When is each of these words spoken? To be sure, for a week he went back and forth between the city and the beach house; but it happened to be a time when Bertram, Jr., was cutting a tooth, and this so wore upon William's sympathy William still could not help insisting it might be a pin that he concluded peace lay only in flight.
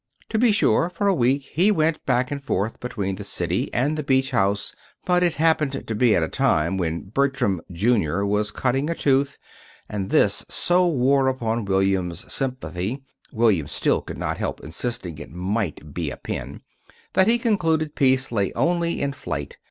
To 0.29 0.39
be 0.39 0.51
sure, 0.51 0.89
for 0.89 1.05
a 1.05 1.13
week 1.13 1.47
he 1.53 1.69
went 1.69 2.03
back 2.07 2.31
and 2.31 2.43
forth 2.43 2.79
between 2.79 3.17
the 3.17 3.23
city 3.23 3.71
and 3.71 3.95
the 3.95 4.01
beach 4.03 4.31
house; 4.31 4.73
but 5.05 5.21
it 5.21 5.35
happened 5.35 5.83
to 5.85 5.93
be 5.93 6.15
a 6.15 6.27
time 6.27 6.77
when 6.77 7.03
Bertram, 7.03 7.61
Jr., 7.71 8.23
was 8.23 8.49
cutting 8.49 8.89
a 8.89 8.95
tooth, 8.95 9.37
and 9.87 10.09
this 10.09 10.43
so 10.49 10.87
wore 10.87 11.27
upon 11.27 11.65
William's 11.65 12.33
sympathy 12.33 13.03
William 13.31 13.67
still 13.67 14.01
could 14.01 14.17
not 14.17 14.39
help 14.39 14.59
insisting 14.61 15.19
it 15.19 15.29
might 15.29 15.93
be 15.93 16.09
a 16.09 16.17
pin 16.17 16.61
that 17.13 17.27
he 17.27 17.37
concluded 17.37 17.93
peace 17.93 18.31
lay 18.31 18.51
only 18.53 19.03
in 19.03 19.13
flight. 19.13 19.57